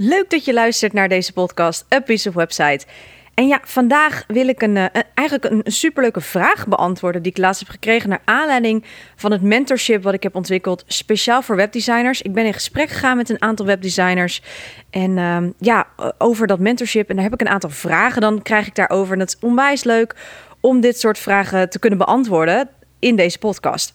Leuk 0.00 0.30
dat 0.30 0.44
je 0.44 0.52
luistert 0.52 0.92
naar 0.92 1.08
deze 1.08 1.32
podcast, 1.32 1.84
A 1.94 2.00
Piece 2.00 2.28
of 2.28 2.34
Website. 2.34 2.86
En 3.34 3.46
ja, 3.46 3.60
vandaag 3.62 4.24
wil 4.26 4.48
ik 4.48 4.62
een, 4.62 4.76
eh, 4.76 5.02
eigenlijk 5.14 5.50
een, 5.50 5.72
superleuke 5.72 6.20
vraag 6.20 6.66
beantwoorden 6.66 7.22
die 7.22 7.32
ik 7.32 7.38
laatst 7.38 7.60
heb 7.60 7.68
gekregen 7.68 8.08
naar 8.08 8.20
aanleiding 8.24 8.84
van 9.16 9.32
het 9.32 9.42
mentorship 9.42 10.02
wat 10.02 10.14
ik 10.14 10.22
heb 10.22 10.34
ontwikkeld 10.34 10.84
speciaal 10.86 11.42
voor 11.42 11.56
webdesigners. 11.56 12.22
Ik 12.22 12.32
ben 12.32 12.44
in 12.44 12.52
gesprek 12.52 12.88
gegaan 12.88 13.16
met 13.16 13.30
een 13.30 13.42
aantal 13.42 13.66
webdesigners 13.66 14.42
en 14.90 15.18
ehm, 15.18 15.50
ja, 15.58 15.86
over 16.18 16.46
dat 16.46 16.58
mentorship 16.58 17.08
en 17.08 17.14
daar 17.14 17.24
heb 17.24 17.34
ik 17.34 17.40
een 17.40 17.48
aantal 17.48 17.70
vragen 17.70 18.20
dan 18.20 18.42
krijg 18.42 18.66
ik 18.66 18.74
daarover 18.74 19.14
en 19.14 19.20
het 19.20 19.28
is 19.28 19.48
onwijs 19.48 19.84
leuk 19.84 20.14
om 20.60 20.80
dit 20.80 21.00
soort 21.00 21.18
vragen 21.18 21.70
te 21.70 21.78
kunnen 21.78 21.98
beantwoorden 21.98 22.68
in 22.98 23.16
deze 23.16 23.38
podcast. 23.38 23.92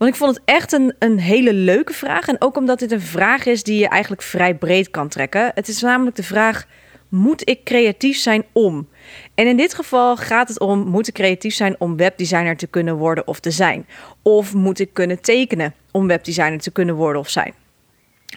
Want 0.00 0.12
ik 0.12 0.18
vond 0.18 0.34
het 0.34 0.44
echt 0.44 0.72
een, 0.72 0.94
een 0.98 1.18
hele 1.18 1.52
leuke 1.52 1.92
vraag. 1.92 2.28
En 2.28 2.36
ook 2.38 2.56
omdat 2.56 2.78
dit 2.78 2.92
een 2.92 3.00
vraag 3.00 3.46
is 3.46 3.62
die 3.62 3.78
je 3.78 3.88
eigenlijk 3.88 4.22
vrij 4.22 4.54
breed 4.54 4.90
kan 4.90 5.08
trekken. 5.08 5.50
Het 5.54 5.68
is 5.68 5.80
namelijk 5.80 6.16
de 6.16 6.22
vraag: 6.22 6.66
moet 7.08 7.48
ik 7.48 7.64
creatief 7.64 8.16
zijn 8.16 8.44
om? 8.52 8.88
En 9.34 9.46
in 9.46 9.56
dit 9.56 9.74
geval 9.74 10.16
gaat 10.16 10.48
het 10.48 10.60
om: 10.60 10.88
moet 10.88 11.08
ik 11.08 11.14
creatief 11.14 11.54
zijn 11.54 11.76
om 11.78 11.96
webdesigner 11.96 12.56
te 12.56 12.66
kunnen 12.66 12.96
worden 12.96 13.26
of 13.26 13.40
te 13.40 13.50
zijn? 13.50 13.86
Of 14.22 14.54
moet 14.54 14.78
ik 14.78 14.92
kunnen 14.92 15.20
tekenen 15.20 15.74
om 15.90 16.06
webdesigner 16.06 16.60
te 16.60 16.70
kunnen 16.70 16.94
worden 16.94 17.20
of 17.20 17.28
zijn? 17.28 17.54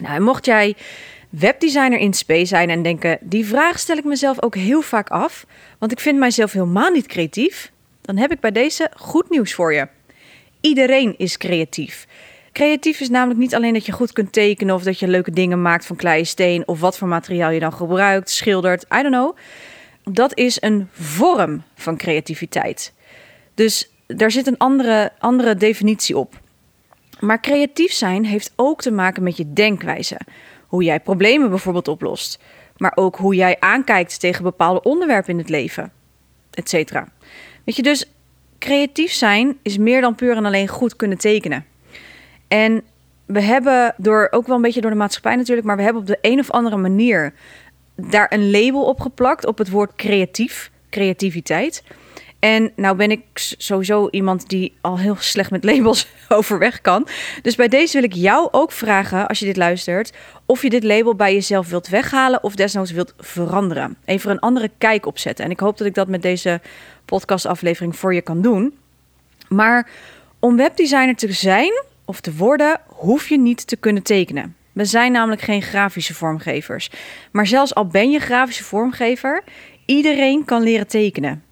Nou, 0.00 0.14
en 0.14 0.22
mocht 0.22 0.44
jij 0.44 0.76
webdesigner 1.30 1.98
in 1.98 2.14
spe 2.14 2.44
zijn 2.44 2.70
en 2.70 2.82
denken: 2.82 3.18
die 3.20 3.46
vraag 3.46 3.78
stel 3.78 3.96
ik 3.96 4.04
mezelf 4.04 4.42
ook 4.42 4.54
heel 4.54 4.82
vaak 4.82 5.08
af, 5.08 5.46
want 5.78 5.92
ik 5.92 6.00
vind 6.00 6.18
mijzelf 6.18 6.52
helemaal 6.52 6.90
niet 6.90 7.06
creatief, 7.06 7.72
dan 8.00 8.16
heb 8.16 8.32
ik 8.32 8.40
bij 8.40 8.52
deze 8.52 8.90
goed 8.96 9.30
nieuws 9.30 9.54
voor 9.54 9.74
je. 9.74 9.88
Iedereen 10.64 11.14
is 11.18 11.36
creatief. 11.36 12.06
Creatief 12.52 13.00
is 13.00 13.08
namelijk 13.08 13.40
niet 13.40 13.54
alleen 13.54 13.72
dat 13.72 13.86
je 13.86 13.92
goed 13.92 14.12
kunt 14.12 14.32
tekenen 14.32 14.74
of 14.74 14.82
dat 14.82 14.98
je 14.98 15.08
leuke 15.08 15.30
dingen 15.30 15.62
maakt 15.62 15.86
van 15.86 15.96
klei, 15.96 16.24
steen 16.24 16.68
of 16.68 16.80
wat 16.80 16.98
voor 16.98 17.08
materiaal 17.08 17.50
je 17.50 17.60
dan 17.60 17.72
gebruikt, 17.72 18.30
schildert, 18.30 18.82
I 18.82 19.02
don't 19.02 19.14
know. 19.14 19.36
Dat 20.04 20.38
is 20.38 20.62
een 20.62 20.88
vorm 20.92 21.62
van 21.74 21.96
creativiteit. 21.96 22.92
Dus 23.54 23.90
daar 24.06 24.30
zit 24.30 24.46
een 24.46 24.58
andere, 24.58 25.12
andere 25.18 25.54
definitie 25.54 26.18
op. 26.18 26.40
Maar 27.20 27.40
creatief 27.40 27.92
zijn 27.92 28.24
heeft 28.24 28.52
ook 28.56 28.82
te 28.82 28.90
maken 28.90 29.22
met 29.22 29.36
je 29.36 29.52
denkwijze. 29.52 30.20
Hoe 30.66 30.82
jij 30.82 31.00
problemen 31.00 31.50
bijvoorbeeld 31.50 31.88
oplost. 31.88 32.38
Maar 32.76 32.92
ook 32.94 33.16
hoe 33.16 33.34
jij 33.34 33.56
aankijkt 33.60 34.20
tegen 34.20 34.42
bepaalde 34.42 34.82
onderwerpen 34.82 35.32
in 35.32 35.38
het 35.38 35.48
leven, 35.48 35.92
et 36.50 36.68
cetera. 36.68 37.08
Weet 37.64 37.76
je, 37.76 37.82
dus 37.82 38.13
creatief 38.64 39.12
zijn 39.12 39.58
is 39.62 39.78
meer 39.78 40.00
dan 40.00 40.14
puur 40.14 40.36
en 40.36 40.44
alleen 40.44 40.68
goed 40.68 40.96
kunnen 40.96 41.18
tekenen. 41.18 41.64
En 42.48 42.82
we 43.26 43.40
hebben 43.40 43.94
door, 43.96 44.28
ook 44.30 44.46
wel 44.46 44.56
een 44.56 44.62
beetje 44.62 44.80
door 44.80 44.90
de 44.90 44.96
maatschappij 44.96 45.36
natuurlijk, 45.36 45.66
maar 45.66 45.76
we 45.76 45.82
hebben 45.82 46.02
op 46.02 46.08
de 46.08 46.18
een 46.20 46.38
of 46.38 46.50
andere 46.50 46.76
manier 46.76 47.34
daar 47.94 48.32
een 48.32 48.50
label 48.50 48.84
op 48.84 49.00
geplakt 49.00 49.46
op 49.46 49.58
het 49.58 49.70
woord 49.70 49.94
creatief, 49.96 50.70
creativiteit. 50.90 51.82
En 52.44 52.72
nou 52.76 52.96
ben 52.96 53.10
ik 53.10 53.24
sowieso 53.34 54.08
iemand 54.10 54.48
die 54.48 54.76
al 54.80 54.98
heel 54.98 55.16
slecht 55.18 55.50
met 55.50 55.64
labels 55.64 56.06
overweg 56.28 56.80
kan. 56.80 57.08
Dus 57.42 57.54
bij 57.54 57.68
deze 57.68 57.92
wil 57.92 58.02
ik 58.02 58.12
jou 58.12 58.48
ook 58.50 58.72
vragen, 58.72 59.26
als 59.26 59.38
je 59.38 59.44
dit 59.44 59.56
luistert, 59.56 60.12
of 60.46 60.62
je 60.62 60.70
dit 60.70 60.84
label 60.84 61.14
bij 61.14 61.34
jezelf 61.34 61.68
wilt 61.68 61.88
weghalen 61.88 62.42
of 62.42 62.54
desnoods 62.54 62.90
wilt 62.90 63.14
veranderen. 63.18 63.96
Even 64.04 64.30
een 64.30 64.38
andere 64.38 64.70
kijk 64.78 65.06
opzetten. 65.06 65.44
En 65.44 65.50
ik 65.50 65.60
hoop 65.60 65.78
dat 65.78 65.86
ik 65.86 65.94
dat 65.94 66.08
met 66.08 66.22
deze 66.22 66.60
podcastaflevering 67.04 67.96
voor 67.96 68.14
je 68.14 68.22
kan 68.22 68.42
doen. 68.42 68.74
Maar 69.48 69.88
om 70.38 70.56
webdesigner 70.56 71.16
te 71.16 71.32
zijn 71.32 71.82
of 72.04 72.20
te 72.20 72.34
worden, 72.34 72.80
hoef 72.86 73.28
je 73.28 73.38
niet 73.38 73.66
te 73.66 73.76
kunnen 73.76 74.02
tekenen. 74.02 74.56
We 74.72 74.84
zijn 74.84 75.12
namelijk 75.12 75.42
geen 75.42 75.62
grafische 75.62 76.14
vormgevers. 76.14 76.90
Maar 77.32 77.46
zelfs 77.46 77.74
al 77.74 77.86
ben 77.86 78.10
je 78.10 78.18
grafische 78.18 78.64
vormgever, 78.64 79.42
iedereen 79.86 80.44
kan 80.44 80.62
leren 80.62 80.86
tekenen. 80.86 81.42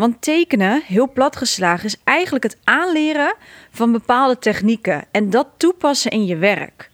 Want 0.00 0.22
tekenen, 0.22 0.82
heel 0.86 1.12
plat 1.12 1.36
geslagen, 1.36 1.84
is 1.84 1.96
eigenlijk 2.04 2.44
het 2.44 2.56
aanleren 2.64 3.34
van 3.70 3.92
bepaalde 3.92 4.38
technieken 4.38 5.04
en 5.10 5.30
dat 5.30 5.46
toepassen 5.56 6.10
in 6.10 6.26
je 6.26 6.36
werk. 6.36 6.90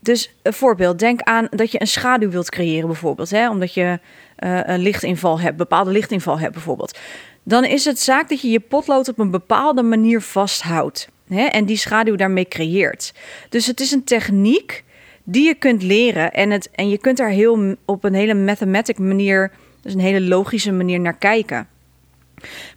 Dus 0.00 0.34
een 0.42 0.52
voorbeeld, 0.52 0.98
denk 0.98 1.20
aan 1.20 1.46
dat 1.50 1.72
je 1.72 1.80
een 1.80 1.86
schaduw 1.86 2.30
wilt 2.30 2.50
creëren 2.50 2.86
bijvoorbeeld, 2.86 3.30
hè, 3.30 3.50
omdat 3.50 3.74
je 3.74 3.98
uh, 4.38 4.60
een 4.62 4.78
lichtinval 4.78 5.40
hebt, 5.40 5.56
bepaalde 5.56 5.90
lichtinval 5.90 6.38
hebt 6.38 6.52
bijvoorbeeld. 6.52 6.98
Dan 7.42 7.64
is 7.64 7.84
het 7.84 8.00
zaak 8.00 8.28
dat 8.28 8.40
je 8.40 8.48
je 8.48 8.60
potlood 8.60 9.08
op 9.08 9.18
een 9.18 9.30
bepaalde 9.30 9.82
manier 9.82 10.20
vasthoudt 10.20 11.08
hè, 11.28 11.44
en 11.44 11.64
die 11.64 11.76
schaduw 11.76 12.16
daarmee 12.16 12.48
creëert. 12.48 13.12
Dus 13.48 13.66
het 13.66 13.80
is 13.80 13.92
een 13.92 14.04
techniek 14.04 14.84
die 15.24 15.46
je 15.46 15.54
kunt 15.54 15.82
leren 15.82 16.32
en, 16.32 16.50
het, 16.50 16.70
en 16.70 16.88
je 16.88 16.98
kunt 16.98 17.16
daar 17.16 17.28
heel, 17.28 17.76
op 17.84 18.04
een 18.04 18.14
hele 18.14 18.34
mathematic 18.34 18.98
manier, 18.98 19.50
dus 19.80 19.94
een 19.94 20.00
hele 20.00 20.20
logische 20.20 20.72
manier 20.72 21.00
naar 21.00 21.18
kijken. 21.18 21.74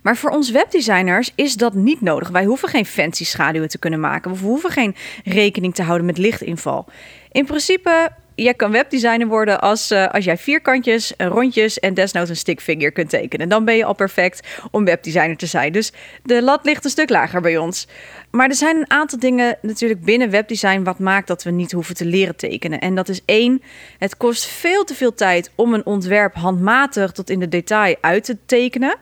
Maar 0.01 0.17
voor 0.17 0.29
ons 0.29 0.51
webdesigners 0.51 1.31
is 1.35 1.55
dat 1.55 1.73
niet 1.73 2.01
nodig. 2.01 2.29
Wij 2.29 2.45
hoeven 2.45 2.69
geen 2.69 2.85
fancy 2.85 3.25
schaduwen 3.25 3.69
te 3.69 3.79
kunnen 3.79 3.99
maken. 3.99 4.31
We 4.31 4.37
hoeven 4.37 4.69
geen 4.69 4.95
rekening 5.23 5.75
te 5.75 5.83
houden 5.83 6.05
met 6.05 6.17
lichtinval. 6.17 6.85
In 7.31 7.45
principe 7.45 8.09
jij 8.43 8.53
kan 8.53 8.71
webdesigner 8.71 9.27
worden 9.27 9.61
als, 9.61 9.91
uh, 9.91 10.07
als 10.07 10.25
jij 10.25 10.37
vierkantjes, 10.37 11.13
rondjes 11.17 11.79
en 11.79 11.93
desnoods 11.93 12.29
een 12.29 12.35
stickfigure 12.35 12.91
kunt 12.91 13.09
tekenen. 13.09 13.49
Dan 13.49 13.65
ben 13.65 13.75
je 13.75 13.85
al 13.85 13.93
perfect 13.93 14.47
om 14.71 14.85
webdesigner 14.85 15.37
te 15.37 15.45
zijn. 15.45 15.71
Dus 15.71 15.91
de 16.23 16.41
lat 16.41 16.65
ligt 16.65 16.83
een 16.83 16.89
stuk 16.89 17.09
lager 17.09 17.41
bij 17.41 17.57
ons. 17.57 17.87
Maar 18.31 18.49
er 18.49 18.55
zijn 18.55 18.77
een 18.77 18.91
aantal 18.91 19.19
dingen 19.19 19.57
natuurlijk 19.61 20.01
binnen 20.01 20.29
webdesign 20.29 20.83
wat 20.83 20.99
maakt 20.99 21.27
dat 21.27 21.43
we 21.43 21.51
niet 21.51 21.71
hoeven 21.71 21.95
te 21.95 22.05
leren 22.05 22.35
tekenen. 22.35 22.79
En 22.79 22.95
dat 22.95 23.09
is 23.09 23.21
één, 23.25 23.61
het 23.97 24.17
kost 24.17 24.45
veel 24.45 24.83
te 24.83 24.95
veel 24.95 25.13
tijd 25.13 25.51
om 25.55 25.73
een 25.73 25.85
ontwerp 25.85 26.35
handmatig 26.35 27.11
tot 27.11 27.29
in 27.29 27.39
de 27.39 27.47
detail 27.47 27.95
uit 28.01 28.23
te 28.23 28.37
tekenen. 28.45 28.95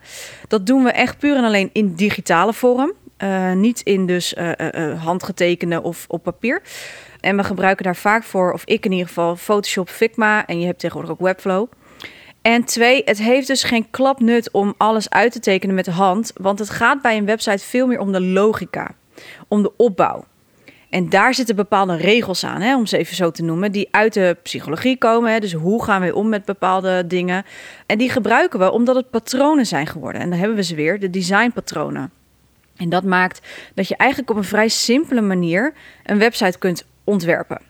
Dat 0.47 0.65
doen 0.65 0.83
we 0.83 0.91
echt 0.91 1.17
puur 1.17 1.35
en 1.35 1.43
alleen 1.43 1.69
in 1.73 1.93
digitale 1.95 2.53
vorm. 2.53 2.93
Uh, 3.23 3.51
niet 3.51 3.81
in 3.81 4.05
dus 4.05 4.33
uh, 4.33 5.03
handgetekende 5.03 5.83
of 5.83 6.05
op 6.07 6.23
papier. 6.23 6.61
En 7.27 7.35
we 7.35 7.43
gebruiken 7.43 7.83
daar 7.83 7.95
vaak 7.95 8.23
voor, 8.23 8.53
of 8.53 8.61
ik 8.65 8.85
in 8.85 8.91
ieder 8.91 9.07
geval, 9.07 9.35
Photoshop, 9.35 9.89
Figma. 9.89 10.45
En 10.45 10.59
je 10.59 10.65
hebt 10.65 10.79
tegenwoordig 10.79 11.13
ook 11.13 11.21
Webflow. 11.21 11.67
En 12.41 12.63
twee, 12.63 13.01
het 13.05 13.17
heeft 13.17 13.47
dus 13.47 13.63
geen 13.63 13.89
klapnut 13.89 14.51
om 14.51 14.73
alles 14.77 15.09
uit 15.09 15.31
te 15.31 15.39
tekenen 15.39 15.75
met 15.75 15.85
de 15.85 15.91
hand. 15.91 16.31
Want 16.35 16.59
het 16.59 16.69
gaat 16.69 17.01
bij 17.01 17.17
een 17.17 17.25
website 17.25 17.65
veel 17.65 17.87
meer 17.87 17.99
om 17.99 18.11
de 18.11 18.21
logica, 18.21 18.95
om 19.47 19.61
de 19.61 19.71
opbouw. 19.77 20.25
En 20.89 21.09
daar 21.09 21.33
zitten 21.33 21.55
bepaalde 21.55 21.95
regels 21.95 22.43
aan, 22.43 22.61
hè, 22.61 22.75
om 22.75 22.85
ze 22.85 22.97
even 22.97 23.15
zo 23.15 23.31
te 23.31 23.43
noemen, 23.43 23.71
die 23.71 23.87
uit 23.91 24.13
de 24.13 24.37
psychologie 24.43 24.97
komen. 24.97 25.31
Hè, 25.31 25.39
dus 25.39 25.53
hoe 25.53 25.83
gaan 25.83 26.01
we 26.01 26.15
om 26.15 26.29
met 26.29 26.45
bepaalde 26.45 27.07
dingen? 27.07 27.45
En 27.85 27.97
die 27.97 28.09
gebruiken 28.09 28.59
we 28.59 28.71
omdat 28.71 28.95
het 28.95 29.09
patronen 29.09 29.65
zijn 29.65 29.87
geworden. 29.87 30.21
En 30.21 30.29
dan 30.29 30.39
hebben 30.39 30.57
we 30.57 30.63
ze 30.63 30.75
weer, 30.75 30.99
de 30.99 31.09
designpatronen. 31.09 32.11
En 32.77 32.89
dat 32.89 33.03
maakt 33.03 33.47
dat 33.73 33.87
je 33.87 33.95
eigenlijk 33.95 34.29
op 34.29 34.37
een 34.37 34.43
vrij 34.43 34.67
simpele 34.67 35.21
manier 35.21 35.73
een 36.03 36.17
website 36.17 36.57
kunt 36.57 36.85
ontwerpen. 37.07 37.61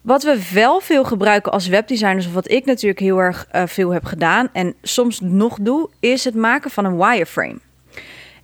Wat 0.00 0.22
we 0.22 0.50
wel 0.52 0.80
veel 0.80 1.04
gebruiken 1.04 1.52
als 1.52 1.66
webdesigners, 1.66 2.26
of 2.26 2.32
wat 2.32 2.50
ik 2.50 2.64
natuurlijk 2.64 3.00
heel 3.00 3.18
erg 3.18 3.48
uh, 3.54 3.62
veel 3.66 3.90
heb 3.90 4.04
gedaan 4.04 4.48
en 4.52 4.74
soms 4.82 5.20
nog 5.20 5.58
doe, 5.60 5.90
is 6.00 6.24
het 6.24 6.34
maken 6.34 6.70
van 6.70 6.84
een 6.84 6.96
wireframe. 6.96 7.58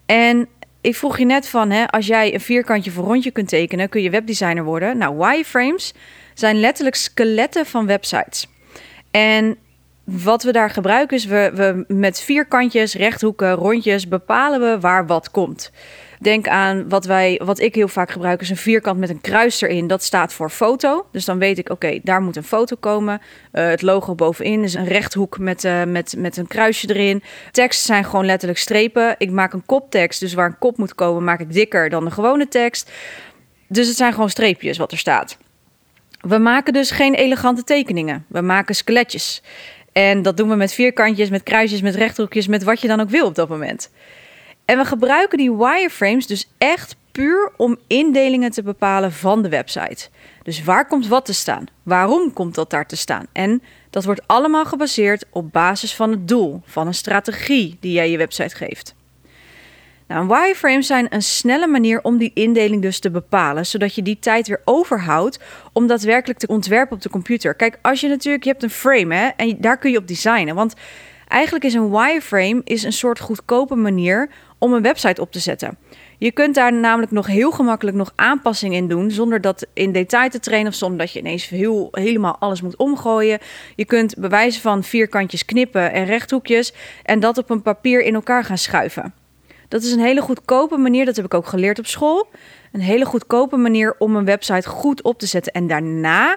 En 0.07 0.49
ik 0.81 0.97
vroeg 0.97 1.19
je 1.19 1.25
net 1.25 1.49
van, 1.49 1.71
hè, 1.71 1.87
als 1.87 2.07
jij 2.07 2.35
een 2.35 2.41
vierkantje 2.41 2.91
voor 2.91 3.05
rondje 3.05 3.31
kunt 3.31 3.49
tekenen, 3.49 3.89
kun 3.89 4.03
je 4.03 4.11
webdesigner 4.11 4.65
worden. 4.65 4.99
Nou, 4.99 5.17
wireframes 5.17 5.95
zijn 6.35 6.61
letterlijk 6.61 6.97
skeletten 6.97 7.67
van 7.67 7.87
websites. 7.87 8.47
En 9.11 9.57
wat 10.05 10.43
we 10.43 10.53
daar 10.53 10.71
gebruiken 10.71 11.17
is, 11.17 11.25
we, 11.25 11.51
we 11.55 11.95
met 11.95 12.21
vierkantjes, 12.21 12.95
rechthoeken, 12.95 13.53
rondjes 13.53 14.09
bepalen 14.09 14.61
we 14.61 14.81
waar 14.81 15.07
wat 15.07 15.31
komt. 15.31 15.71
Denk 16.23 16.49
aan 16.49 16.89
wat, 16.89 17.05
wij, 17.05 17.41
wat 17.45 17.59
ik 17.59 17.75
heel 17.75 17.89
vaak 17.89 18.11
gebruik, 18.11 18.41
is 18.41 18.51
een 18.51 18.57
vierkant 18.57 18.99
met 18.99 19.09
een 19.09 19.21
kruis 19.21 19.61
erin. 19.61 19.87
Dat 19.87 20.03
staat 20.03 20.33
voor 20.33 20.51
foto. 20.51 21.07
Dus 21.13 21.25
dan 21.25 21.39
weet 21.39 21.59
ik, 21.59 21.71
oké, 21.71 22.01
daar 22.03 22.23
moet 22.23 22.37
een 22.37 22.45
foto 22.45 22.77
komen. 22.81 23.21
Uh, 23.53 23.67
het 23.67 23.83
logo 23.83 24.15
bovenin 24.15 24.63
is 24.63 24.75
een 24.75 24.87
rechthoek 24.87 25.39
met, 25.39 25.65
uh, 25.65 25.85
met, 25.85 26.15
met 26.19 26.37
een 26.37 26.47
kruisje 26.47 26.95
erin. 26.95 27.23
Teksten 27.51 27.87
zijn 27.87 28.05
gewoon 28.05 28.25
letterlijk 28.25 28.61
strepen. 28.61 29.15
Ik 29.19 29.31
maak 29.31 29.53
een 29.53 29.67
koptekst, 29.67 30.21
dus 30.21 30.35
waar 30.35 30.47
een 30.47 30.59
kop 30.59 30.77
moet 30.77 30.95
komen, 30.95 31.25
maak 31.25 31.41
ik 31.41 31.53
dikker 31.53 31.89
dan 31.89 32.05
de 32.05 32.11
gewone 32.11 32.49
tekst. 32.49 32.91
Dus 33.69 33.87
het 33.87 33.97
zijn 33.97 34.13
gewoon 34.13 34.31
streepjes 34.31 34.79
wat 34.79 34.93
er 34.93 34.99
staat. 34.99 35.39
We 36.21 36.39
maken 36.39 36.73
dus 36.73 36.91
geen 36.91 37.15
elegante 37.15 37.65
tekeningen. 37.65 38.25
We 38.29 38.41
maken 38.41 38.75
skeletjes. 38.75 39.43
En 39.93 40.23
dat 40.23 40.37
doen 40.37 40.49
we 40.49 40.55
met 40.55 40.73
vierkantjes, 40.73 41.31
met 41.31 41.43
kruisjes, 41.43 41.83
met 41.83 41.95
rechthoekjes, 41.95 42.47
met 42.47 42.63
wat 42.63 42.81
je 42.81 42.89
dan 42.89 43.01
ook 43.01 43.11
wil 43.11 43.27
op 43.27 43.35
dat 43.35 43.49
moment. 43.49 43.91
En 44.65 44.79
we 44.79 44.85
gebruiken 44.85 45.39
die 45.39 45.57
wireframes 45.57 46.27
dus 46.27 46.49
echt 46.59 46.97
puur 47.13 47.53
om 47.57 47.79
indelingen 47.87 48.51
te 48.51 48.63
bepalen 48.63 49.13
van 49.13 49.43
de 49.43 49.49
website. 49.49 50.09
Dus 50.43 50.65
waar 50.65 50.87
komt 50.87 51.09
wat 51.09 51.25
te 51.25 51.35
staan? 51.35 51.67
Waarom 51.83 52.33
komt 52.33 52.55
dat 52.55 52.71
daar 52.71 52.87
te 52.87 52.97
staan? 52.97 53.27
En 53.33 53.63
dat 53.91 54.05
wordt 54.05 54.27
allemaal 54.27 54.65
gebaseerd 54.65 55.25
op 55.31 55.53
basis 55.53 55.95
van 55.95 56.11
het 56.11 56.29
doel, 56.29 56.61
van 56.65 56.87
een 56.87 56.95
strategie 56.95 57.77
die 57.81 57.93
jij 57.93 58.11
je 58.11 58.17
website 58.17 58.57
geeft. 58.57 58.95
Nou, 60.07 60.27
wireframes 60.27 60.87
zijn 60.87 61.07
een 61.11 61.23
snelle 61.23 61.67
manier 61.67 62.03
om 62.03 62.19
die 62.19 62.31
indeling 62.35 62.83
dus 62.83 62.99
te 62.99 63.11
bepalen, 63.11 63.67
zodat 63.67 63.95
je 63.95 64.03
die 64.03 64.19
tijd 64.19 64.49
weer 64.49 64.61
overhoudt 64.65 65.39
om 65.73 65.87
daadwerkelijk 65.87 66.39
te 66.39 66.47
ontwerpen 66.47 66.97
op 66.97 67.03
de 67.03 67.11
computer. 67.11 67.55
Kijk, 67.55 67.79
als 67.83 68.01
je 68.01 68.09
natuurlijk, 68.09 68.45
je 68.45 68.51
hebt 68.51 68.63
een 68.63 68.71
frame 68.71 69.15
hè, 69.15 69.27
en 69.27 69.57
daar 69.61 69.79
kun 69.79 69.91
je 69.91 69.99
op 69.99 70.07
designen, 70.07 70.55
want 70.55 70.75
eigenlijk 71.29 71.65
is 71.65 71.75
een 71.75 71.91
wireframe 71.91 72.61
is 72.65 72.83
een 72.83 72.93
soort 72.93 73.21
goedkope 73.21 73.75
manier 73.75 74.29
om 74.63 74.73
een 74.73 74.83
website 74.83 75.21
op 75.21 75.33
te 75.33 75.39
zetten. 75.39 75.79
Je 76.19 76.33
kunt 76.33 76.55
daar 76.55 76.73
namelijk 76.73 77.13
nog 77.13 77.27
heel 77.27 77.51
gemakkelijk 77.51 77.97
nog 77.97 78.13
aanpassingen 78.15 78.77
in 78.77 78.89
doen, 78.89 79.11
zonder 79.11 79.41
dat 79.41 79.67
in 79.73 79.93
detail 79.93 80.31
te 80.31 80.41
trainen 80.41 80.71
of 80.71 80.75
zonder 80.75 80.99
dat 80.99 81.13
je 81.13 81.19
ineens 81.19 81.49
heel, 81.49 81.89
helemaal 81.91 82.37
alles 82.39 82.63
moet 82.63 82.77
omgooien. 82.77 83.39
Je 83.77 83.85
kunt 83.85 84.15
bewijzen 84.19 84.63
van 84.63 84.83
vierkantjes 84.83 85.45
knippen 85.45 85.93
en 85.93 86.05
rechthoekjes 86.05 86.75
en 87.03 87.21
dat 87.21 87.39
op 87.39 87.51
een 87.51 87.63
papier 87.63 88.03
in 88.03 88.15
elkaar 88.15 88.45
gaan 88.45 88.59
schuiven. 88.59 89.15
Dat 89.69 89.83
is 89.83 89.93
een 89.93 90.01
hele 90.01 90.21
goedkope 90.21 90.77
manier, 90.77 91.05
dat 91.05 91.17
heb 91.17 91.25
ik 91.25 91.35
ook 91.35 91.47
geleerd 91.47 91.79
op 91.79 91.87
school. 91.87 92.29
Een 92.73 92.81
hele 92.81 93.05
goedkope 93.05 93.57
manier 93.57 93.95
om 93.99 94.17
een 94.17 94.25
website 94.25 94.69
goed 94.69 95.03
op 95.03 95.19
te 95.19 95.27
zetten. 95.27 95.53
En 95.53 95.67
daarna 95.67 96.37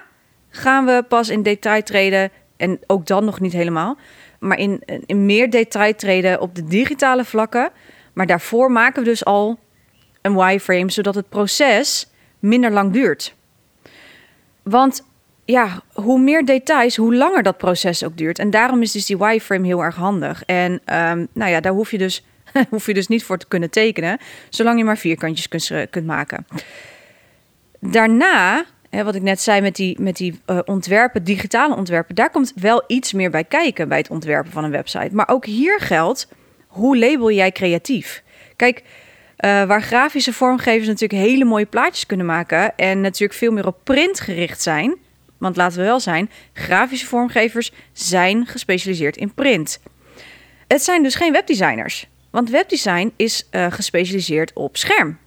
gaan 0.50 0.84
we 0.84 1.04
pas 1.08 1.28
in 1.28 1.42
detail 1.42 1.82
treden. 1.82 2.30
En 2.56 2.78
ook 2.86 3.06
dan 3.06 3.24
nog 3.24 3.40
niet 3.40 3.52
helemaal. 3.52 3.96
Maar 4.38 4.58
in, 4.58 4.82
in 5.06 5.26
meer 5.26 5.50
detail 5.50 5.94
treden 5.94 6.40
op 6.40 6.54
de 6.54 6.64
digitale 6.64 7.24
vlakken. 7.24 7.70
Maar 8.16 8.26
daarvoor 8.26 8.72
maken 8.72 9.02
we 9.02 9.08
dus 9.08 9.24
al 9.24 9.58
een 10.22 10.36
wireframe, 10.36 10.90
zodat 10.90 11.14
het 11.14 11.28
proces 11.28 12.10
minder 12.38 12.70
lang 12.70 12.92
duurt. 12.92 13.34
Want 14.62 15.06
ja, 15.44 15.82
hoe 15.92 16.20
meer 16.20 16.44
details, 16.44 16.96
hoe 16.96 17.14
langer 17.14 17.42
dat 17.42 17.56
proces 17.56 18.04
ook 18.04 18.16
duurt. 18.16 18.38
En 18.38 18.50
daarom 18.50 18.82
is 18.82 18.92
dus 18.92 19.06
die 19.06 19.18
wireframe 19.18 19.66
heel 19.66 19.82
erg 19.82 19.94
handig. 19.94 20.42
En 20.44 20.72
um, 20.72 21.28
nou 21.32 21.50
ja, 21.50 21.60
daar 21.60 21.72
hoef 21.72 21.90
je 21.90 21.98
dus 21.98 22.24
hoef 22.70 22.86
je 22.86 22.94
dus 22.94 23.08
niet 23.08 23.24
voor 23.24 23.38
te 23.38 23.48
kunnen 23.48 23.70
tekenen, 23.70 24.18
zolang 24.48 24.78
je 24.78 24.84
maar 24.84 24.98
vierkantjes 24.98 25.48
kunt, 25.48 25.70
eh, 25.70 25.80
kunt 25.90 26.06
maken. 26.06 26.46
Daarna, 27.80 28.64
hè, 28.90 29.04
wat 29.04 29.14
ik 29.14 29.22
net 29.22 29.40
zei 29.40 29.60
met 29.60 29.76
die, 29.76 30.00
met 30.00 30.16
die 30.16 30.40
uh, 30.46 30.58
ontwerpen, 30.64 31.24
digitale 31.24 31.76
ontwerpen, 31.76 32.14
daar 32.14 32.30
komt 32.30 32.52
wel 32.54 32.84
iets 32.86 33.12
meer 33.12 33.30
bij 33.30 33.44
kijken 33.44 33.88
bij 33.88 33.98
het 33.98 34.10
ontwerpen 34.10 34.52
van 34.52 34.64
een 34.64 34.70
website. 34.70 35.10
Maar 35.12 35.28
ook 35.28 35.46
hier 35.46 35.80
geldt, 35.80 36.28
hoe 36.76 36.98
label 36.98 37.30
jij 37.30 37.52
creatief? 37.52 38.22
Kijk, 38.56 38.78
uh, 38.78 39.64
waar 39.64 39.82
grafische 39.82 40.32
vormgevers 40.32 40.86
natuurlijk 40.86 41.20
hele 41.20 41.44
mooie 41.44 41.66
plaatjes 41.66 42.06
kunnen 42.06 42.26
maken 42.26 42.76
en 42.76 43.00
natuurlijk 43.00 43.38
veel 43.38 43.52
meer 43.52 43.66
op 43.66 43.78
print 43.84 44.20
gericht 44.20 44.62
zijn. 44.62 44.96
Want 45.38 45.56
laten 45.56 45.78
we 45.78 45.84
wel 45.84 46.00
zijn, 46.00 46.30
grafische 46.52 47.06
vormgevers 47.06 47.72
zijn 47.92 48.46
gespecialiseerd 48.46 49.16
in 49.16 49.34
print. 49.34 49.80
Het 50.68 50.82
zijn 50.82 51.02
dus 51.02 51.14
geen 51.14 51.32
webdesigners. 51.32 52.06
Want 52.30 52.50
webdesign 52.50 53.12
is 53.16 53.48
uh, 53.50 53.66
gespecialiseerd 53.72 54.52
op 54.54 54.76
scherm. 54.76 55.18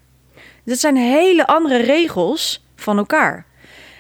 Dat 0.64 0.78
zijn 0.78 0.96
hele 0.96 1.48
andere 1.48 1.78
regels 1.82 2.64
van 2.76 2.98
elkaar. 2.98 3.46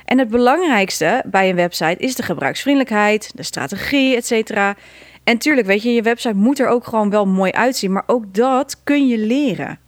En 0.06 0.18
het 0.18 0.30
belangrijkste 0.30 1.24
bij 1.26 1.50
een 1.50 1.56
website 1.56 1.96
is 1.98 2.16
de 2.16 2.24
gebruiksvriendelijkheid, 2.24 3.32
de 3.36 3.44
strategie, 3.44 4.16
etc. 4.16 4.52
En 5.24 5.38
tuurlijk, 5.38 5.68
weet 5.68 5.84
je, 5.84 5.94
je 5.94 6.02
website 6.02 6.36
moet 6.36 6.60
er 6.60 6.68
ook 6.68 6.86
gewoon 6.86 7.10
wel 7.10 7.26
mooi 7.26 7.52
uitzien, 7.52 7.92
maar 7.92 8.04
ook 8.06 8.34
dat 8.34 8.82
kun 8.84 9.08
je 9.08 9.18
leren. 9.18 9.80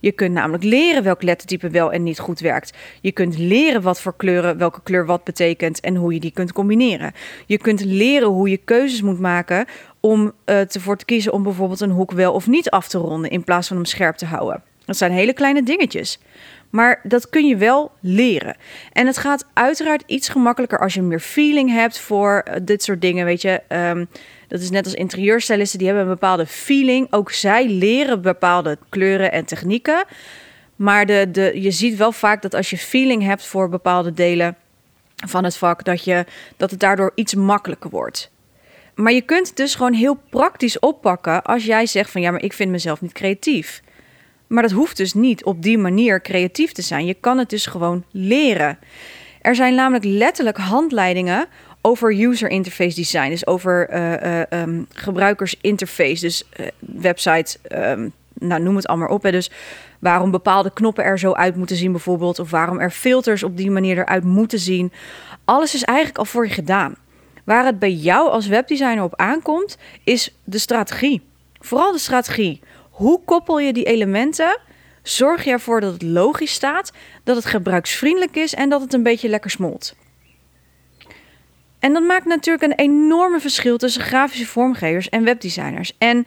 Je 0.00 0.12
kunt 0.12 0.32
namelijk 0.32 0.64
leren 0.64 1.02
welk 1.02 1.22
lettertype 1.22 1.70
wel 1.70 1.92
en 1.92 2.02
niet 2.02 2.18
goed 2.18 2.40
werkt. 2.40 2.72
Je 3.00 3.12
kunt 3.12 3.38
leren 3.38 3.82
wat 3.82 4.00
voor 4.00 4.16
kleuren, 4.16 4.58
welke 4.58 4.82
kleur 4.82 5.06
wat 5.06 5.24
betekent 5.24 5.80
en 5.80 5.96
hoe 5.96 6.14
je 6.14 6.20
die 6.20 6.30
kunt 6.30 6.52
combineren. 6.52 7.12
Je 7.46 7.58
kunt 7.58 7.84
leren 7.84 8.28
hoe 8.28 8.50
je 8.50 8.56
keuzes 8.56 9.02
moet 9.02 9.18
maken 9.18 9.66
om 10.00 10.32
uh, 10.46 10.74
ervoor 10.74 10.96
te 10.96 11.04
kiezen 11.04 11.32
om 11.32 11.42
bijvoorbeeld 11.42 11.80
een 11.80 11.90
hoek 11.90 12.12
wel 12.12 12.32
of 12.32 12.46
niet 12.46 12.70
af 12.70 12.88
te 12.88 12.98
ronden 12.98 13.30
in 13.30 13.44
plaats 13.44 13.68
van 13.68 13.76
hem 13.76 13.86
scherp 13.86 14.16
te 14.16 14.26
houden. 14.26 14.62
Dat 14.84 14.96
zijn 14.96 15.12
hele 15.12 15.32
kleine 15.32 15.62
dingetjes. 15.62 16.18
Maar 16.76 17.00
dat 17.02 17.28
kun 17.28 17.46
je 17.46 17.56
wel 17.56 17.92
leren. 18.00 18.56
En 18.92 19.06
het 19.06 19.18
gaat 19.18 19.44
uiteraard 19.52 20.02
iets 20.06 20.28
gemakkelijker 20.28 20.78
als 20.78 20.94
je 20.94 21.02
meer 21.02 21.20
feeling 21.20 21.70
hebt 21.70 21.98
voor 21.98 22.44
uh, 22.48 22.54
dit 22.62 22.82
soort 22.82 23.00
dingen. 23.00 23.24
Weet 23.24 23.42
je, 23.42 23.62
um, 23.68 24.08
dat 24.48 24.60
is 24.60 24.70
net 24.70 24.84
als 24.84 24.94
interieurstylisten, 24.94 25.78
die 25.78 25.86
hebben 25.86 26.04
een 26.06 26.12
bepaalde 26.12 26.46
feeling. 26.46 27.12
Ook 27.12 27.30
zij 27.30 27.68
leren 27.68 28.22
bepaalde 28.22 28.78
kleuren 28.88 29.32
en 29.32 29.44
technieken. 29.44 30.04
Maar 30.76 31.06
de, 31.06 31.28
de, 31.30 31.60
je 31.62 31.70
ziet 31.70 31.96
wel 31.96 32.12
vaak 32.12 32.42
dat 32.42 32.54
als 32.54 32.70
je 32.70 32.78
feeling 32.78 33.22
hebt 33.22 33.46
voor 33.46 33.68
bepaalde 33.68 34.12
delen 34.12 34.56
van 35.26 35.44
het 35.44 35.56
vak, 35.56 35.84
dat, 35.84 36.04
je, 36.04 36.24
dat 36.56 36.70
het 36.70 36.80
daardoor 36.80 37.12
iets 37.14 37.34
makkelijker 37.34 37.90
wordt. 37.90 38.30
Maar 38.94 39.12
je 39.12 39.22
kunt 39.22 39.46
het 39.46 39.56
dus 39.56 39.74
gewoon 39.74 39.92
heel 39.92 40.18
praktisch 40.30 40.78
oppakken 40.78 41.42
als 41.42 41.64
jij 41.64 41.86
zegt 41.86 42.10
van 42.10 42.20
ja, 42.20 42.30
maar 42.30 42.42
ik 42.42 42.52
vind 42.52 42.70
mezelf 42.70 43.00
niet 43.00 43.12
creatief. 43.12 43.82
Maar 44.46 44.62
dat 44.62 44.72
hoeft 44.72 44.96
dus 44.96 45.14
niet 45.14 45.44
op 45.44 45.62
die 45.62 45.78
manier 45.78 46.20
creatief 46.20 46.72
te 46.72 46.82
zijn. 46.82 47.06
Je 47.06 47.14
kan 47.14 47.38
het 47.38 47.50
dus 47.50 47.66
gewoon 47.66 48.04
leren. 48.10 48.78
Er 49.40 49.54
zijn 49.54 49.74
namelijk 49.74 50.04
letterlijk 50.04 50.56
handleidingen 50.56 51.46
over 51.80 52.20
user 52.20 52.48
interface 52.48 52.96
design. 52.96 53.28
Dus 53.28 53.46
over 53.46 53.94
uh, 53.94 54.12
uh, 54.12 54.60
um, 54.62 54.86
gebruikersinterface. 54.92 56.20
Dus 56.20 56.44
uh, 57.70 57.92
nou 58.34 58.62
noem 58.62 58.76
het 58.76 58.86
allemaal 58.86 59.08
op. 59.08 59.22
Hè. 59.22 59.30
Dus 59.30 59.50
waarom 59.98 60.30
bepaalde 60.30 60.72
knoppen 60.72 61.04
er 61.04 61.18
zo 61.18 61.32
uit 61.32 61.56
moeten 61.56 61.76
zien 61.76 61.92
bijvoorbeeld. 61.92 62.38
Of 62.38 62.50
waarom 62.50 62.80
er 62.80 62.90
filters 62.90 63.42
op 63.42 63.56
die 63.56 63.70
manier 63.70 63.98
eruit 63.98 64.24
moeten 64.24 64.58
zien. 64.58 64.92
Alles 65.44 65.74
is 65.74 65.84
eigenlijk 65.84 66.18
al 66.18 66.24
voor 66.24 66.46
je 66.46 66.52
gedaan. 66.52 66.94
Waar 67.44 67.64
het 67.64 67.78
bij 67.78 67.92
jou 67.92 68.28
als 68.30 68.46
webdesigner 68.46 69.02
op 69.02 69.16
aankomt, 69.16 69.78
is 70.04 70.36
de 70.44 70.58
strategie. 70.58 71.22
Vooral 71.60 71.92
de 71.92 71.98
strategie. 71.98 72.60
Hoe 72.96 73.20
koppel 73.24 73.58
je 73.58 73.72
die 73.72 73.84
elementen? 73.84 74.58
Zorg 75.02 75.44
je 75.44 75.50
ervoor 75.50 75.80
dat 75.80 75.92
het 75.92 76.02
logisch 76.02 76.52
staat, 76.52 76.92
dat 77.24 77.36
het 77.36 77.44
gebruiksvriendelijk 77.44 78.36
is 78.36 78.54
en 78.54 78.68
dat 78.68 78.80
het 78.80 78.92
een 78.92 79.02
beetje 79.02 79.28
lekker 79.28 79.50
smolt. 79.50 79.94
En 81.78 81.92
dat 81.92 82.02
maakt 82.02 82.24
natuurlijk 82.24 82.64
een 82.64 82.84
enorme 82.84 83.40
verschil 83.40 83.76
tussen 83.76 84.02
grafische 84.02 84.46
vormgevers 84.46 85.08
en 85.08 85.24
webdesigners. 85.24 85.92
En 85.98 86.26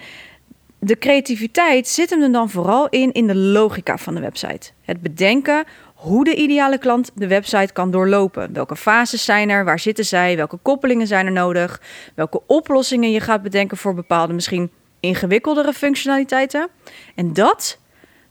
de 0.80 0.98
creativiteit 0.98 1.88
zit 1.88 2.10
hem 2.10 2.22
er 2.22 2.32
dan 2.32 2.50
vooral 2.50 2.90
in 2.90 3.12
in 3.12 3.28
de 3.28 3.36
logica 3.36 3.98
van 3.98 4.16
de 4.16 4.22
website. 4.22 4.72
Het 4.82 5.02
bedenken 5.02 5.64
hoe 5.96 6.24
de 6.24 6.36
ideale 6.36 6.78
klant 6.78 7.12
de 7.16 7.28
website 7.28 7.74
kan 7.74 7.92
doorlopen. 7.92 8.54
Welke 8.54 8.76
fases 8.76 9.26
zijn 9.26 9.50
er? 9.50 9.66
Waar 9.66 9.80
zitten 9.80 10.06
zij? 10.06 10.36
Welke 10.36 10.58
koppelingen 10.58 11.08
zijn 11.08 11.26
er 11.26 11.32
nodig? 11.32 11.82
Welke 12.16 12.42
oplossingen 12.48 13.12
je 13.12 13.20
gaat 13.20 13.42
bedenken 13.42 13.78
voor 13.78 13.94
bepaalde 13.94 14.34
misschien 14.34 14.72
ingewikkeldere 15.00 15.74
functionaliteiten. 15.74 16.70
En 17.16 17.34
dat, 17.34 17.80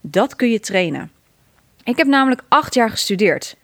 dat 0.00 0.37
kun 0.37 0.50
je 0.50 0.60
trainen. 0.60 1.10
Ik 1.84 1.96
heb 1.96 2.06
namelijk 2.06 2.42
acht 2.48 2.75
jaar 2.75 2.90
gestudeerd. 2.90 3.56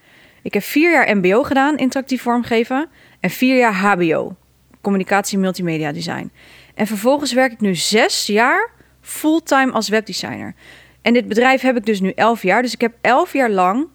Ik 0.42 0.54
heb 0.54 0.62
vier 0.62 0.90
jaar 0.90 1.16
MBO 1.16 1.42
gedaan, 1.42 1.76
interactief 1.76 2.22
vormgeven, 2.22 2.88
en 3.20 3.30
vier 3.30 3.58
jaar 3.58 3.74
HBO, 3.74 4.36
communicatie 4.80 5.38
multimedia 5.38 5.92
design. 5.92 6.32
En 6.74 6.86
vervolgens 6.86 7.32
werk 7.32 7.52
ik 7.52 7.60
nu 7.60 7.74
zes 7.74 8.26
jaar 8.26 8.70
fulltime 9.00 9.72
als 9.72 9.88
webdesigner. 9.88 10.54
En 11.02 11.12
dit 11.12 11.28
bedrijf 11.28 11.60
heb 11.60 11.76
ik 11.76 11.86
dus 11.86 12.00
nu 12.00 12.10
elf 12.10 12.42
jaar. 12.42 12.62
Dus 12.62 12.72
ik 12.72 12.80
heb 12.80 12.94
elf 13.00 13.32
jaar 13.32 13.50
lang 13.50 13.86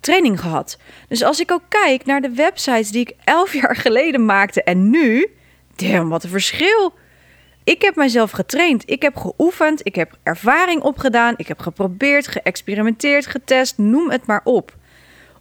training 0.00 0.40
gehad. 0.40 0.78
Dus 1.08 1.22
als 1.22 1.40
ik 1.40 1.52
ook 1.52 1.62
kijk 1.68 2.04
naar 2.04 2.20
de 2.20 2.30
websites 2.30 2.90
die 2.90 3.00
ik 3.00 3.14
elf 3.24 3.54
jaar 3.60 3.76
geleden 3.76 4.24
maakte 4.24 4.62
en 4.62 4.90
nu, 4.90 5.30
damn, 5.76 6.08
wat 6.08 6.24
een 6.24 6.30
verschil. 6.30 6.94
Ik 7.70 7.82
heb 7.82 7.96
mijzelf 7.96 8.30
getraind, 8.30 8.90
ik 8.90 9.02
heb 9.02 9.16
geoefend, 9.16 9.80
ik 9.86 9.94
heb 9.94 10.18
ervaring 10.22 10.82
opgedaan, 10.82 11.34
ik 11.36 11.48
heb 11.48 11.58
geprobeerd, 11.58 12.26
geëxperimenteerd, 12.26 13.26
getest, 13.26 13.78
noem 13.78 14.10
het 14.10 14.26
maar 14.26 14.40
op. 14.44 14.76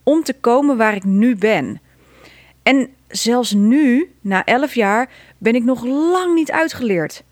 Om 0.04 0.24
te 0.24 0.34
komen 0.34 0.78
waar 0.78 0.96
ik 0.96 1.04
nu 1.04 1.36
ben. 1.36 1.82
En 2.64 2.90
zelfs 3.08 3.54
nu, 3.54 4.12
na 4.22 4.46
elf 4.46 4.76
jaar, 4.76 5.10
ben 5.38 5.56
ik 5.56 5.64
nog 5.64 5.84
lang 5.86 6.34
niet 6.34 6.52
uitgeleerd. 6.52 7.24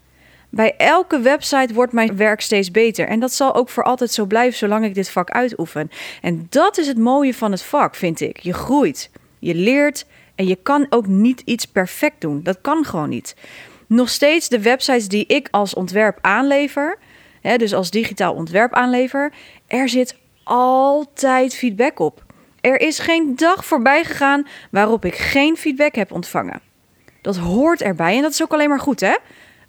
Bij 0.49 0.75
elke 0.77 1.19
website 1.19 1.73
wordt 1.73 1.93
mijn 1.93 2.17
werk 2.17 2.41
steeds 2.41 2.71
beter. 2.71 3.07
En 3.07 3.19
dat 3.19 3.33
zal 3.33 3.55
ook 3.55 3.69
voor 3.69 3.83
altijd 3.83 4.11
zo 4.11 4.25
blijven 4.25 4.57
zolang 4.57 4.85
ik 4.85 4.93
dit 4.93 5.09
vak 5.09 5.29
uitoefen. 5.29 5.91
En 6.21 6.47
dat 6.49 6.77
is 6.77 6.87
het 6.87 6.97
mooie 6.97 7.33
van 7.33 7.51
het 7.51 7.63
vak, 7.63 7.95
vind 7.95 8.21
ik. 8.21 8.39
Je 8.39 8.53
groeit, 8.53 9.09
je 9.39 9.55
leert 9.55 10.05
en 10.35 10.47
je 10.47 10.57
kan 10.63 10.87
ook 10.89 11.07
niet 11.07 11.41
iets 11.45 11.65
perfect 11.65 12.21
doen. 12.21 12.43
Dat 12.43 12.61
kan 12.61 12.85
gewoon 12.85 13.09
niet. 13.09 13.35
Nog 13.87 14.09
steeds 14.09 14.49
de 14.49 14.61
websites 14.61 15.07
die 15.07 15.25
ik 15.27 15.47
als 15.51 15.73
ontwerp 15.73 16.17
aanlever, 16.21 16.97
hè, 17.41 17.57
dus 17.57 17.73
als 17.73 17.91
digitaal 17.91 18.33
ontwerp 18.33 18.73
aanlever, 18.73 19.33
er 19.67 19.89
zit 19.89 20.15
altijd 20.43 21.55
feedback 21.55 21.99
op. 21.99 22.25
Er 22.61 22.81
is 22.81 22.99
geen 22.99 23.35
dag 23.35 23.65
voorbij 23.65 24.03
gegaan 24.03 24.47
waarop 24.71 25.05
ik 25.05 25.15
geen 25.15 25.57
feedback 25.57 25.95
heb 25.95 26.11
ontvangen. 26.11 26.61
Dat 27.21 27.37
hoort 27.37 27.81
erbij 27.81 28.15
en 28.15 28.21
dat 28.21 28.31
is 28.31 28.43
ook 28.43 28.53
alleen 28.53 28.69
maar 28.69 28.79
goed, 28.79 28.99
hè? 28.99 29.15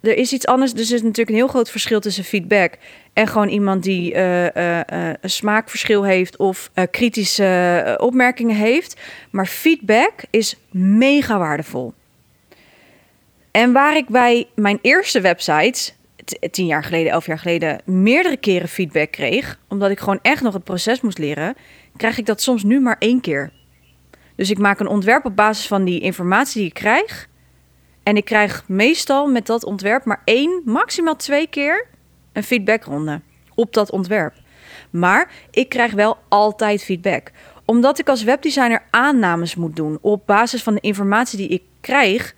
Er 0.01 0.17
is 0.17 0.33
iets 0.33 0.47
anders. 0.47 0.73
Dus 0.73 0.89
er 0.89 0.95
is 0.95 1.03
natuurlijk 1.03 1.29
een 1.29 1.35
heel 1.35 1.49
groot 1.49 1.71
verschil 1.71 2.01
tussen 2.01 2.25
feedback 2.25 2.75
en 3.13 3.27
gewoon 3.27 3.49
iemand 3.49 3.83
die 3.83 4.15
uh, 4.15 4.45
uh, 4.45 4.81
een 5.21 5.31
smaakverschil 5.31 6.05
heeft 6.05 6.37
of 6.37 6.71
kritische 6.91 7.95
opmerkingen 8.01 8.57
heeft. 8.57 9.01
Maar 9.31 9.47
feedback 9.47 10.13
is 10.31 10.57
mega 10.71 11.39
waardevol. 11.39 11.95
En 13.59 13.73
waar 13.73 13.97
ik 13.97 14.09
bij 14.09 14.49
mijn 14.55 14.79
eerste 14.83 15.21
websites, 15.21 15.95
tien 16.51 16.67
jaar 16.67 16.85
geleden, 16.85 17.13
elf 17.13 17.27
jaar 17.27 17.39
geleden, 17.39 17.81
meerdere 17.85 18.37
keren 18.37 18.69
feedback 18.69 19.11
kreeg, 19.11 19.59
omdat 19.69 19.91
ik 19.91 19.99
gewoon 19.99 20.19
echt 20.23 20.43
nog 20.43 20.55
het 20.55 20.65
proces 20.65 21.01
moest 21.01 21.19
leren, 21.19 21.55
krijg 21.97 22.19
ik 22.19 22.27
dat 22.27 22.43
soms 22.43 22.63
nu 22.63 22.81
maar 22.81 22.97
één 22.99 23.21
keer. 23.21 23.53
Dus 24.37 24.51
ik 24.51 24.59
maak 24.59 24.81
een 24.81 24.87
ontwerp 24.87 25.25
op 25.25 25.37
basis 25.37 25.67
van 25.67 25.85
die 25.85 26.01
informatie 26.01 26.61
die 26.61 26.69
ik 26.69 26.75
krijg. 26.75 27.29
En 28.03 28.17
ik 28.17 28.25
krijg 28.25 28.65
meestal 28.69 29.27
met 29.27 29.47
dat 29.47 29.65
ontwerp 29.65 30.05
maar 30.05 30.23
één, 30.25 30.63
maximaal 30.65 31.17
twee 31.17 31.47
keer 31.47 31.87
een 32.33 32.45
feedbackronde 32.45 33.21
op 33.55 33.73
dat 33.75 33.91
ontwerp. 33.91 34.35
Maar 34.91 35.31
ik 35.51 35.69
krijg 35.69 35.93
wel 35.93 36.19
altijd 36.29 36.85
feedback. 36.85 37.31
Omdat 37.65 37.99
ik 37.99 38.09
als 38.09 38.23
webdesigner 38.23 38.83
aannames 38.91 39.55
moet 39.55 39.77
doen 39.77 39.99
op 40.01 40.27
basis 40.27 40.63
van 40.63 40.75
de 40.75 40.81
informatie 40.81 41.39
die 41.39 41.49
ik 41.49 41.63
krijg. 41.81 42.35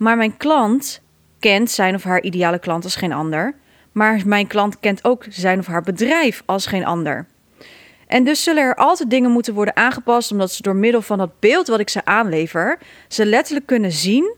Maar 0.00 0.16
mijn 0.16 0.36
klant 0.36 1.00
kent 1.38 1.70
zijn 1.70 1.94
of 1.94 2.02
haar 2.02 2.22
ideale 2.22 2.58
klant 2.58 2.84
als 2.84 2.96
geen 2.96 3.12
ander. 3.12 3.54
Maar 3.92 4.22
mijn 4.24 4.46
klant 4.46 4.80
kent 4.80 5.04
ook 5.04 5.24
zijn 5.28 5.58
of 5.58 5.66
haar 5.66 5.82
bedrijf 5.82 6.42
als 6.46 6.66
geen 6.66 6.84
ander. 6.84 7.26
En 8.06 8.24
dus 8.24 8.42
zullen 8.42 8.62
er 8.62 8.74
altijd 8.74 9.10
dingen 9.10 9.30
moeten 9.30 9.54
worden 9.54 9.76
aangepast, 9.76 10.32
omdat 10.32 10.52
ze 10.52 10.62
door 10.62 10.76
middel 10.76 11.02
van 11.02 11.18
dat 11.18 11.40
beeld 11.40 11.68
wat 11.68 11.80
ik 11.80 11.88
ze 11.88 12.04
aanlever, 12.04 12.78
ze 13.08 13.26
letterlijk 13.26 13.66
kunnen 13.66 13.92
zien 13.92 14.36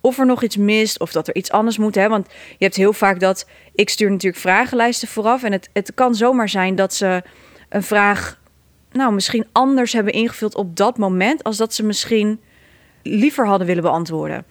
of 0.00 0.18
er 0.18 0.26
nog 0.26 0.42
iets 0.42 0.56
mist 0.56 1.00
of 1.00 1.12
dat 1.12 1.28
er 1.28 1.34
iets 1.34 1.50
anders 1.50 1.78
moet. 1.78 1.94
Hè? 1.94 2.08
Want 2.08 2.26
je 2.58 2.64
hebt 2.64 2.76
heel 2.76 2.92
vaak 2.92 3.20
dat 3.20 3.48
ik 3.74 3.88
stuur 3.88 4.10
natuurlijk 4.10 4.42
vragenlijsten 4.42 5.08
vooraf. 5.08 5.42
En 5.42 5.52
het, 5.52 5.70
het 5.72 5.94
kan 5.94 6.14
zomaar 6.14 6.48
zijn 6.48 6.74
dat 6.74 6.94
ze 6.94 7.22
een 7.68 7.82
vraag 7.82 8.40
nou, 8.90 9.12
misschien 9.14 9.46
anders 9.52 9.92
hebben 9.92 10.12
ingevuld 10.12 10.54
op 10.54 10.76
dat 10.76 10.98
moment, 10.98 11.44
als 11.44 11.56
dat 11.56 11.74
ze 11.74 11.84
misschien 11.84 12.40
liever 13.02 13.46
hadden 13.46 13.66
willen 13.66 13.82
beantwoorden. 13.82 14.44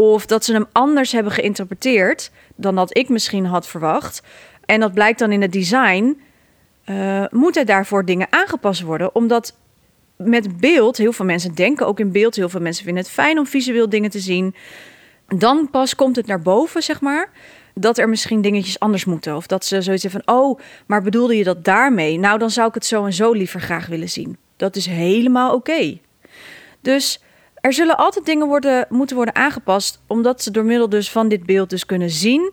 Of 0.00 0.26
dat 0.26 0.44
ze 0.44 0.52
hem 0.52 0.66
anders 0.72 1.12
hebben 1.12 1.32
geïnterpreteerd 1.32 2.30
dan 2.56 2.74
dat 2.74 2.96
ik 2.96 3.08
misschien 3.08 3.46
had 3.46 3.66
verwacht. 3.66 4.22
En 4.64 4.80
dat 4.80 4.92
blijkt 4.92 5.18
dan 5.18 5.32
in 5.32 5.42
het 5.42 5.52
design. 5.52 6.20
Uh, 6.86 7.24
moeten 7.30 7.66
daarvoor 7.66 8.04
dingen 8.04 8.26
aangepast 8.30 8.80
worden? 8.80 9.14
Omdat 9.14 9.56
met 10.16 10.60
beeld, 10.60 10.96
heel 10.96 11.12
veel 11.12 11.24
mensen 11.24 11.54
denken 11.54 11.86
ook 11.86 12.00
in 12.00 12.12
beeld, 12.12 12.36
heel 12.36 12.48
veel 12.48 12.60
mensen 12.60 12.84
vinden 12.84 13.02
het 13.02 13.12
fijn 13.12 13.38
om 13.38 13.46
visueel 13.46 13.88
dingen 13.88 14.10
te 14.10 14.18
zien. 14.18 14.54
Dan 15.26 15.70
pas 15.70 15.94
komt 15.94 16.16
het 16.16 16.26
naar 16.26 16.42
boven, 16.42 16.82
zeg 16.82 17.00
maar, 17.00 17.30
dat 17.74 17.98
er 17.98 18.08
misschien 18.08 18.40
dingetjes 18.40 18.80
anders 18.80 19.04
moeten. 19.04 19.36
Of 19.36 19.46
dat 19.46 19.64
ze 19.64 19.82
zoiets 19.82 20.02
hebben 20.02 20.22
van, 20.24 20.36
oh, 20.36 20.60
maar 20.86 21.02
bedoelde 21.02 21.36
je 21.36 21.44
dat 21.44 21.64
daarmee? 21.64 22.18
Nou, 22.18 22.38
dan 22.38 22.50
zou 22.50 22.68
ik 22.68 22.74
het 22.74 22.86
zo 22.86 23.04
en 23.04 23.12
zo 23.12 23.32
liever 23.32 23.60
graag 23.60 23.86
willen 23.86 24.10
zien. 24.10 24.36
Dat 24.56 24.76
is 24.76 24.86
helemaal 24.86 25.54
oké. 25.54 25.98
Dus 26.80 27.20
er 27.68 27.74
zullen 27.74 27.96
altijd 27.96 28.24
dingen 28.24 28.46
worden, 28.46 28.86
moeten 28.88 29.16
worden 29.16 29.34
aangepast, 29.34 30.00
omdat 30.06 30.42
ze 30.42 30.50
door 30.50 30.64
middel 30.64 30.88
dus 30.88 31.10
van 31.10 31.28
dit 31.28 31.44
beeld 31.44 31.70
dus 31.70 31.86
kunnen 31.86 32.10
zien 32.10 32.52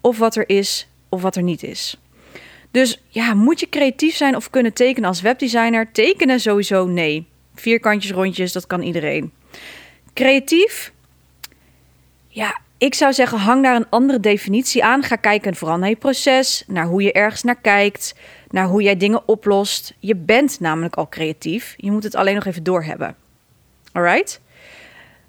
of 0.00 0.18
wat 0.18 0.36
er 0.36 0.48
is 0.48 0.88
of 1.08 1.22
wat 1.22 1.36
er 1.36 1.42
niet 1.42 1.62
is. 1.62 2.00
Dus 2.70 3.02
ja, 3.08 3.34
moet 3.34 3.60
je 3.60 3.68
creatief 3.68 4.16
zijn 4.16 4.36
of 4.36 4.50
kunnen 4.50 4.72
tekenen 4.72 5.08
als 5.08 5.20
webdesigner? 5.20 5.92
Tekenen 5.92 6.40
sowieso 6.40 6.86
nee. 6.86 7.26
Vierkantjes, 7.54 8.12
rondjes, 8.12 8.52
dat 8.52 8.66
kan 8.66 8.82
iedereen. 8.82 9.32
Creatief? 10.12 10.92
Ja, 12.28 12.60
ik 12.78 12.94
zou 12.94 13.12
zeggen, 13.12 13.38
hang 13.38 13.62
daar 13.62 13.76
een 13.76 13.90
andere 13.90 14.20
definitie 14.20 14.84
aan. 14.84 15.02
Ga 15.02 15.16
kijken 15.16 15.54
vooral 15.54 15.78
naar 15.78 15.88
je 15.88 15.96
proces, 15.96 16.64
naar 16.66 16.86
hoe 16.86 17.02
je 17.02 17.12
ergens 17.12 17.42
naar 17.42 17.60
kijkt, 17.60 18.14
naar 18.48 18.66
hoe 18.66 18.82
jij 18.82 18.96
dingen 18.96 19.28
oplost. 19.28 19.94
Je 19.98 20.16
bent 20.16 20.60
namelijk 20.60 20.94
al 20.94 21.08
creatief. 21.08 21.74
Je 21.76 21.90
moet 21.90 22.04
het 22.04 22.14
alleen 22.14 22.34
nog 22.34 22.44
even 22.44 22.62
doorhebben. 22.62 23.16
Alright? 23.92 24.42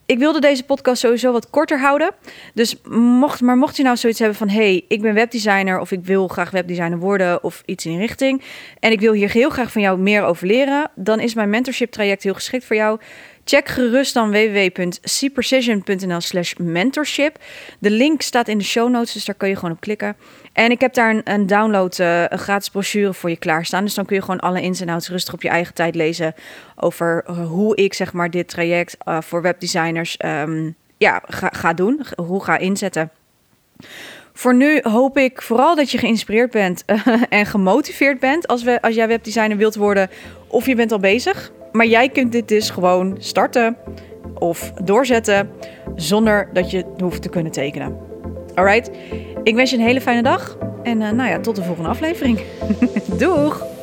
Ik 0.07 0.17
wilde 0.17 0.39
deze 0.39 0.63
podcast 0.63 1.01
sowieso 1.01 1.31
wat 1.31 1.49
korter 1.49 1.79
houden. 1.79 2.11
Dus 2.53 2.75
mocht, 2.89 3.41
maar 3.41 3.57
mocht 3.57 3.77
je 3.77 3.83
nou 3.83 3.97
zoiets 3.97 4.19
hebben 4.19 4.37
van: 4.37 4.49
hey, 4.49 4.85
ik 4.87 5.01
ben 5.01 5.13
webdesigner 5.13 5.79
of 5.79 5.91
ik 5.91 6.03
wil 6.03 6.27
graag 6.27 6.51
webdesigner 6.51 6.99
worden 6.99 7.43
of 7.43 7.63
iets 7.65 7.85
in 7.85 7.91
die 7.91 7.99
richting. 7.99 8.41
En 8.79 8.91
ik 8.91 8.99
wil 8.99 9.13
hier 9.13 9.31
heel 9.31 9.49
graag 9.49 9.71
van 9.71 9.81
jou 9.81 9.99
meer 9.99 10.23
over 10.23 10.47
leren. 10.47 10.91
Dan 10.95 11.19
is 11.19 11.33
mijn 11.33 11.49
mentorship 11.49 11.91
traject 11.91 12.23
heel 12.23 12.33
geschikt 12.33 12.65
voor 12.65 12.75
jou. 12.75 12.99
Check 13.45 13.67
gerust 13.69 14.13
dan 14.13 14.31
www.cprecision.nl 14.31 16.21
slash 16.21 16.53
mentorship. 16.53 17.37
De 17.79 17.89
link 17.89 18.21
staat 18.21 18.47
in 18.47 18.57
de 18.57 18.63
show 18.63 18.89
notes, 18.89 19.13
dus 19.13 19.25
daar 19.25 19.35
kun 19.35 19.49
je 19.49 19.55
gewoon 19.55 19.71
op 19.71 19.79
klikken. 19.79 20.15
En 20.53 20.71
ik 20.71 20.81
heb 20.81 20.93
daar 20.93 21.09
een, 21.09 21.21
een 21.23 21.47
download, 21.47 21.99
uh, 21.99 22.21
een 22.27 22.39
gratis 22.39 22.69
brochure 22.69 23.13
voor 23.13 23.29
je 23.29 23.37
klaarstaan. 23.37 23.83
Dus 23.83 23.93
dan 23.93 24.05
kun 24.05 24.15
je 24.15 24.21
gewoon 24.21 24.39
alle 24.39 24.61
ins 24.61 24.81
en 24.81 24.89
outs 24.89 25.09
rustig 25.09 25.33
op 25.33 25.41
je 25.41 25.49
eigen 25.49 25.73
tijd 25.73 25.95
lezen 25.95 26.33
over 26.75 27.25
uh, 27.29 27.47
hoe 27.47 27.75
ik 27.75 27.93
zeg 27.93 28.13
maar 28.13 28.29
dit 28.29 28.47
traject 28.47 28.97
uh, 29.07 29.21
voor 29.21 29.41
webdesigners 29.41 30.17
um, 30.25 30.75
ja, 30.97 31.21
ga, 31.25 31.49
ga 31.53 31.73
doen, 31.73 32.05
hoe 32.15 32.43
ga 32.43 32.57
inzetten. 32.57 33.11
Voor 34.33 34.55
nu 34.55 34.79
hoop 34.81 35.17
ik 35.17 35.41
vooral 35.41 35.75
dat 35.75 35.91
je 35.91 35.97
geïnspireerd 35.97 36.51
bent 36.51 36.83
en 37.29 37.45
gemotiveerd 37.45 38.19
bent 38.19 38.47
als, 38.47 38.63
we, 38.63 38.81
als 38.81 38.95
jij 38.95 39.07
webdesigner 39.07 39.57
wilt 39.57 39.75
worden 39.75 40.09
of 40.47 40.65
je 40.65 40.75
bent 40.75 40.91
al 40.91 40.99
bezig. 40.99 41.51
Maar 41.75 41.85
jij 41.85 42.09
kunt 42.09 42.31
dit 42.31 42.47
dus 42.47 42.69
gewoon 42.69 43.15
starten 43.19 43.77
of 44.33 44.71
doorzetten 44.83 45.49
zonder 45.95 46.49
dat 46.53 46.71
je 46.71 46.85
hoeft 46.97 47.21
te 47.21 47.29
kunnen 47.29 47.51
tekenen. 47.51 47.97
Alright, 48.53 48.91
ik 49.43 49.55
wens 49.55 49.69
je 49.69 49.77
een 49.77 49.83
hele 49.83 50.01
fijne 50.01 50.23
dag 50.23 50.57
en 50.83 51.01
uh, 51.01 51.11
nou 51.11 51.29
ja, 51.29 51.39
tot 51.39 51.55
de 51.55 51.63
volgende 51.63 51.89
aflevering. 51.89 52.39
Doeg! 53.19 53.74